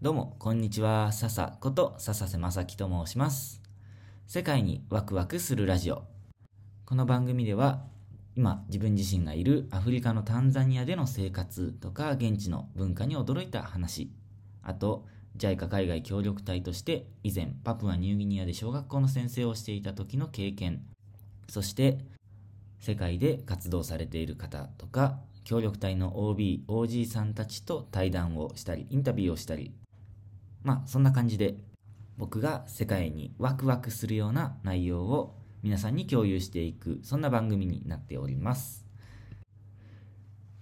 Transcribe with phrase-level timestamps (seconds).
[0.00, 1.10] どうも、こんにちは。
[1.10, 3.60] 笹こと笹瀬正樹と申します。
[4.28, 6.04] 世界にワクワクするラジオ。
[6.84, 7.82] この番組では、
[8.36, 14.12] 今自分自身がいるアフリカのタンザニアでの生活とか現地の文化に驚いた話、
[14.62, 15.04] あと
[15.36, 20.84] JICA 海外協力隊として以前パプアニューギニアで小学校の先生をしていた時の経験、
[21.48, 21.98] そして
[22.78, 29.72] 世界で活動されている方とか協力隊の OB、OG さんたちと対談をしたり、インタビューをしたり、
[30.62, 31.56] まあそんな感じで
[32.16, 38.86] 僕が世界にワクワクするような内容を皆さんに共有していくそんな番組になっております。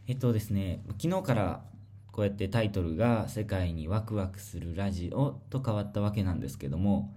[0.07, 1.65] えっとですね昨日から
[2.13, 7.15] こうやってタイトルが「世界にワクワクするラジオ」と変わったわけなんですけども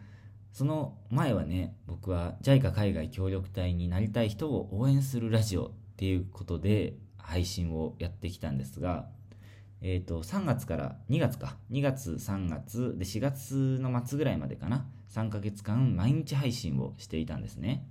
[0.52, 9.08] その前はね僕は JICA 海外協力隊になりたい人を応援するラジオっていうことで配信をやってきたんですが
[9.82, 11.58] えっ、と、3月から2月か。
[11.72, 14.86] 2月、3月、で、4月の末ぐらいまでかな。
[15.10, 17.88] 3ヶ月間、毎日配信をしていたんですね。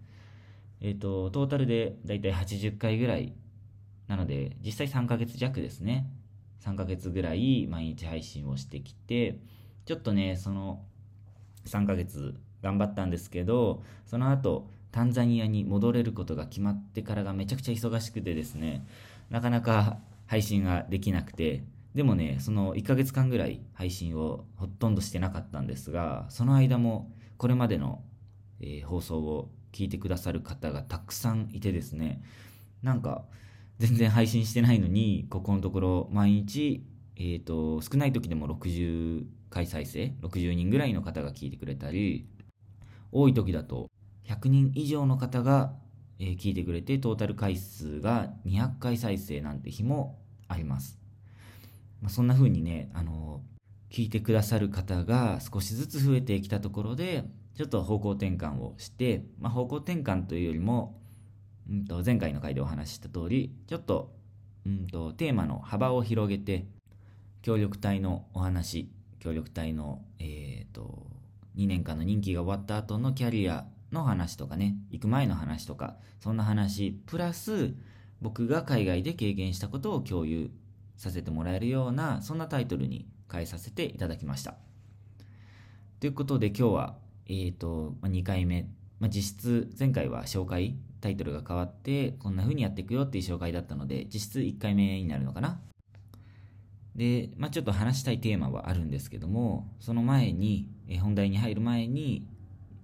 [0.81, 3.33] えっ、と、トータルでだいたい80回ぐらい。
[4.07, 6.11] なので、実際3ヶ月弱ですね。
[6.61, 9.41] 3ヶ月ぐらい毎日配信をしてきて、
[9.87, 10.85] ちょっとね、その
[11.65, 18.87] 3ヶ月頑張ったんですけど、その後、タンザニアに戻れることが決まってからがめちゃくちゃ忙しくてですね、
[19.31, 21.63] なかなか配信ができなくて、
[21.99, 28.05] でもね、その1ヶ月間ぐらい配信をほとんどしてなかったんですが、その間もこれまでの、
[28.61, 32.23] えー放送を聞いてくださる方がたくさんいてですね、
[32.85, 33.25] なんか
[33.81, 42.29] 全然配信してないのに、ここのところ毎日、えっ、と、少ない時でも60回再生、60人ぐらいの方が聞いてくれたり、
[43.11, 43.91] 多い時だと
[44.25, 45.73] 100人以上の方が、
[46.21, 50.98] えー聞いてくれて、トータル回数が200回再生なんて日もあります。
[52.01, 53.43] まあ、そんな風にね、あの
[53.91, 57.25] 聞いてくださる方が少しずつ増えてきたところで、
[57.57, 61.01] ちょっと方向転換をして、まあ、方向転換というよりも、
[61.69, 64.15] うん、と前回の回でお話しした通り、ちょっと,、
[64.65, 66.67] うん、とテーマの幅を広げて、
[67.43, 71.07] 協力隊のお話、協力隊の、えー、と
[71.57, 77.75] 2年間の任期が終わった後のキャリアの話とかね、行く前の話とか、そんな話、プラス
[78.21, 80.51] 僕が海外で経験したことを共有
[80.99, 84.57] させてもらえるようなそんなタイトルに変えさせていただきました。
[86.01, 88.69] ということで今日はえーとま2回目、
[89.01, 95.61] まあ、実質前回は紹介タイトルが変わってこんな風にやっていくよっていう紹介だったので実質1回目になるのかな。
[96.97, 102.27] で、まあ、ちょっと話したいテーマはあるんですけどもその前にえ本題に入る前に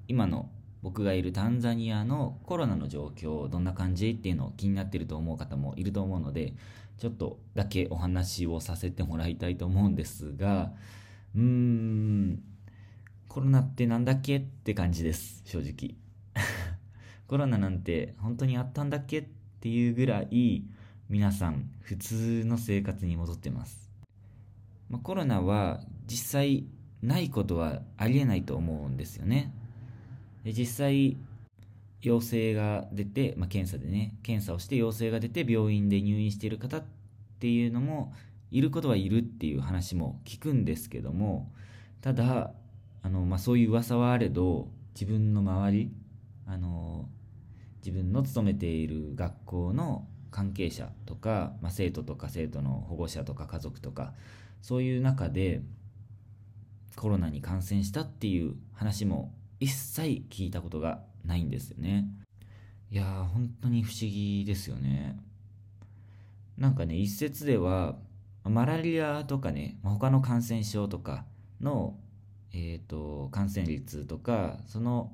[0.07, 0.51] 今の
[0.85, 6.53] 僕がいるタンザニアのコロナの状況どんな感じっていうのを気になってると思う方もいると思うので
[6.99, 10.73] ちょっとだけお話をさせてもらいたいと思うんですが
[11.35, 12.43] うーん
[13.29, 15.97] コロナってなんだっけって感じです正直。
[17.29, 19.25] コロナなんて本当にあったんだっけっ
[19.61, 20.67] ていうぐらい
[21.09, 23.91] 皆さん普通の生活に戻ってます、
[24.91, 26.67] まあ、コロナは実際
[27.03, 29.55] ないことはありえないと思うんですよね。
[30.45, 31.17] で実際
[32.03, 36.85] 陽性が出て、まあ、検査でね検査をして陽性が出て病院で入院している方っ
[37.41, 38.13] ていうのも
[38.51, 41.51] いることはいるっていう話も聞くんですけども
[42.03, 42.53] ただ
[43.03, 45.91] あの、まあ、そういう噂はあれど自分の周り
[46.47, 47.09] あの
[47.79, 54.13] 自分の勤めている学校の関係者とか、まあ、生徒とか生徒の保護者とか家族とか
[54.63, 55.63] そういう中で
[56.97, 62.07] コロナに感染したっていう話も一切聞いたことがないんですよね。
[62.91, 65.19] いやー本当に不思議ですよね。
[66.57, 67.97] なんかね一説では
[68.45, 71.25] マラリアとかね他の感染症とか
[71.61, 71.99] の、
[72.53, 75.13] えー、と感染率とかその、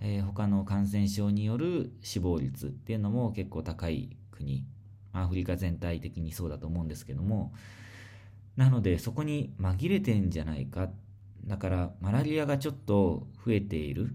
[0.00, 4.64] えー他の感染症による死亡率っていうのも結構高い国
[5.12, 7.52] アフリカ全体的にそうだと思うんですけども。
[8.56, 10.92] なのでそこに紛れてんじゃないかっ
[11.46, 14.14] だからマラリアがちょっと増えている。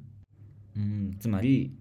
[0.78, 1.76] うんつまり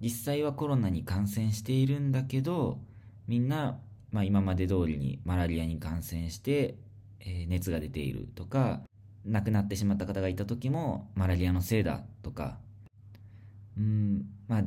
[0.00, 2.78] 実際はコロナに感染しているんだけど
[3.26, 3.80] みんな、
[4.12, 6.76] まあ、今まで通りにマラリアに感染して、
[7.20, 8.82] えー熱が出ているとか
[9.24, 12.58] 亡くなってしまった方がいた時もマラリアのせいだとか。
[13.76, 14.64] うんまあ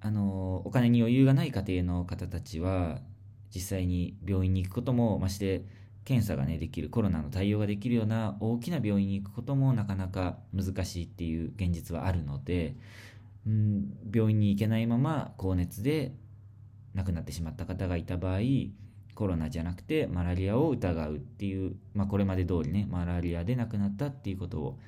[0.00, 3.00] あのお金に余裕がない家庭の方たちは
[3.54, 5.64] 実際に病院に行くこともまして
[6.06, 12.76] 検査がねできるコロナの対応ができるような大きな病院に行くこともなかなか難しいっていう現実はあるので、
[13.44, 16.14] うん、病院に行けないまま高熱で
[16.94, 18.38] 亡くなってしまった方がいた場合
[19.16, 24.78] コロナじゃなくてマラリアを疑うっていう、まあ、これまで通りねマラリアで亡くなったっていうことを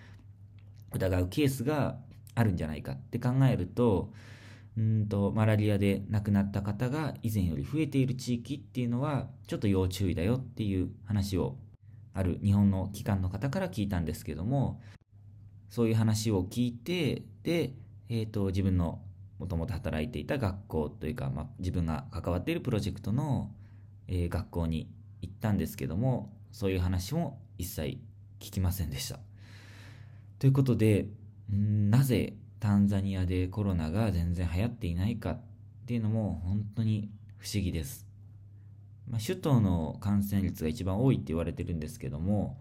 [0.94, 1.97] 疑うケースが
[2.37, 4.12] あるんじゃないかって考えると
[4.79, 11.57] うんとマラリアで亡くなった方が以前より増えている地域っていうのはちょっと要注意だよっていう話を
[12.15, 14.81] ある日本の機関の方から聞いたんですけども
[15.69, 17.73] そういう話を聞いてで、
[18.09, 19.01] えーと、自分の
[19.41, 23.51] もともと働いていた学校というか、まあ、自分が関わっているプロジェクトの、
[24.07, 24.89] えー、学校に
[25.23, 27.99] 行ったんですけどもそういう話も一切
[28.39, 29.19] 聞きませんでした。
[30.39, 31.09] ということで
[31.53, 35.41] んなぜタンザニアでコロナが全然流行っていないかっ
[35.87, 38.07] ていうのも本当に不思議です。
[39.09, 42.59] まあ、首都の感染率が一番多いって言われてるんですけども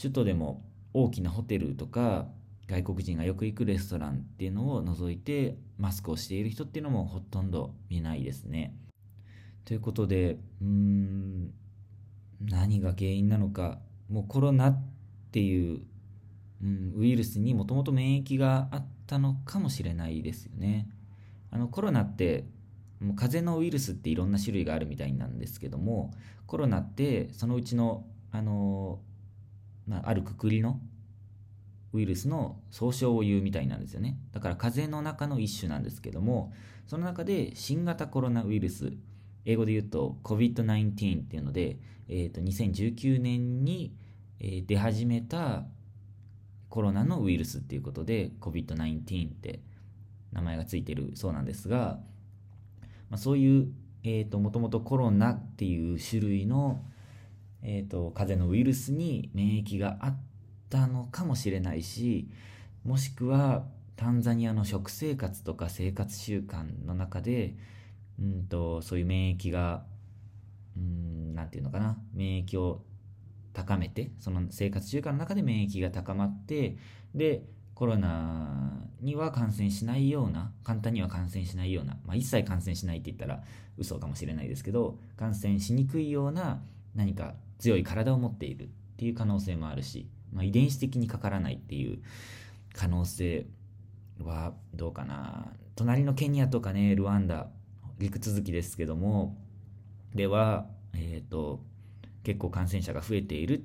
[0.00, 0.64] 首都でも
[0.94, 2.28] 大きなホテルとか
[2.68, 8.76] 外国人がよく行くレストランっていうのを除いてマスクをしている人っていうのもほとんど見ないですね。
[9.64, 11.52] ということでうん
[12.40, 14.82] 何が原因なのかもうコロナっ
[15.32, 15.80] ていう、
[16.62, 20.88] うん、ウイルスにもともと免疫があってたのかもしれないですよね。
[21.50, 22.44] あのコロナって
[23.00, 26.12] もう風邪のウイルスっていろんな種類があるみたいなんですけども
[26.46, 29.00] コロナってそのうちのあの、
[29.88, 30.80] まあ、あるくくりの
[31.92, 36.52] ウイルスの総称を言うみたいなんですよねだから風邪の中の一種なんですけども
[36.86, 38.92] その中で新型コロナウイルス
[39.44, 41.78] 英語で言うと COVID-19 っていうので、
[42.08, 43.92] えー、と2019年に
[44.38, 45.64] 出始めた
[46.70, 49.60] コロナのウイルスっていうことで COVID-19 って
[50.32, 51.98] 名前がついてるそうなんですが
[53.10, 53.68] まあ、そういう、
[54.04, 56.82] えーと、もともとコロナっていう種類の、
[57.62, 60.16] えーと、風邪のウイルスに免疫があっ
[60.70, 62.28] たのかもしれないし
[62.84, 63.64] もしくは
[63.96, 67.54] タンザニアの食生活とか生活習慣の中で
[68.18, 69.82] うんとそういう免疫が
[70.76, 72.82] うんていうのかな免疫を
[73.52, 76.76] 高めてその生活習慣の中で免疫が高まって
[77.14, 77.42] で
[77.74, 83.42] コロナには感染しないような簡単には感染しないような、まあ、一切感染しないって言ったら
[83.78, 86.60] 嘘かもしれないですけど感染しにくいような
[86.94, 88.68] 何か強い体を持っているっ
[88.98, 92.00] ていう可能性もあるし、まあ、遺伝子的にかからないっていう
[92.74, 93.46] 可能性
[94.22, 95.46] はどうかな。
[95.76, 97.48] 隣のケニアとかねルワンダ
[97.98, 99.36] 陸続きですけども
[100.14, 101.62] では、えーと、
[102.22, 103.64] 結構感染者が増えている。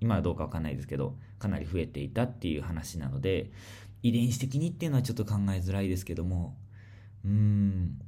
[0.00, 3.50] 今はどうかわかんないですけどかなり増えていたっていう話なので
[4.02, 6.56] 遺伝子的にっていうのはちょっと考えづらいですけども
[7.24, 8.00] うーん。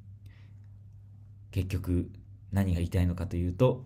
[1.50, 2.10] 結局
[2.50, 3.84] 何が言いたいのかというと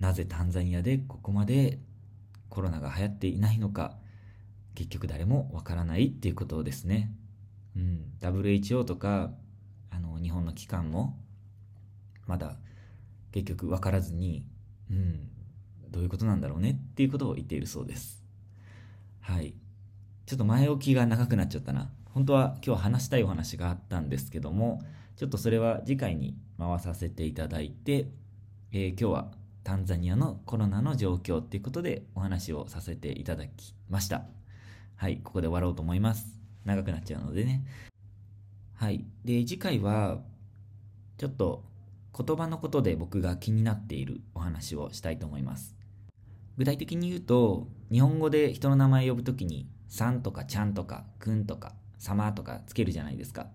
[0.00, 1.78] なぜタンザニアでここまで
[2.48, 3.98] コロナが流行っていないのか
[4.74, 7.12] 結局誰もわからないっていうことですね。
[7.76, 9.32] うん、WHO とか
[9.90, 11.18] あの日本の機関も
[12.26, 12.56] まだ
[13.32, 14.46] 結局分からずに、
[14.90, 15.28] うん、
[15.90, 18.22] どういうことなんだろうねっていうことを言っているそうです。
[19.20, 19.54] はい。
[20.26, 21.90] ちょっと前置きが長くなっちゃったな。
[22.06, 24.82] 本当は今日話したいお話があったんですけども、
[25.16, 28.08] ちょっとそれは次回に回させていただいて、
[28.72, 29.32] えー、今日は
[29.64, 34.22] タンザニアのコロナの状況っていうことでお話をさせていただきました。
[34.96, 36.40] はい、ここで終わろうと思います。
[36.64, 37.64] 長くなっちゃうのでね。
[38.74, 39.04] はい。
[39.24, 40.20] で、次回は、
[41.16, 41.64] ちょっと
[42.16, 45.76] 言葉のことで僕が気になっているお話をしたいと思います。
[46.56, 53.46] 具体的に言うと、日本語で人の名前呼ぶときに、さんとかちゃんとかくんとか様とかつけるじゃないですか。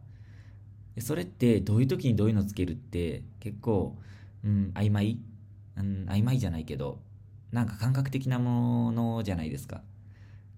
[1.00, 4.00] それってどういう時にどういうのつけるって結構、
[4.44, 5.20] うん、曖昧、
[5.78, 7.01] うん、曖昧じゃないけど、
[7.51, 9.82] なんか感覚的なものじゃないですか。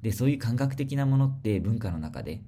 [0.01, 2.43] で、そういう感覚的なものって文化の中で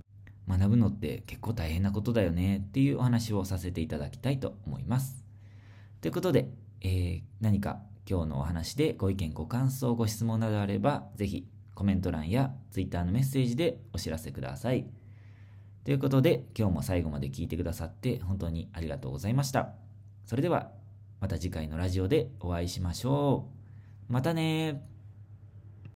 [0.48, 5.27] 学ぶのって結構大変なことだよねっていうお話をさせていただきたいと思います。
[6.02, 6.50] ということで、
[6.82, 14.88] えー、何か今日のお話でご意見、ご感想、ご質問などあれば、ぜひコメント欄や Twitter のメッセージでお知らせください。
[15.84, 19.74] ということで、今日も最後まで聞いてくださって本当にありがとうございました。
[20.26, 20.72] それでは、
[21.20, 23.50] また次回のラジオでお会いしましょ
[24.10, 24.14] う。
[24.14, 24.84] またね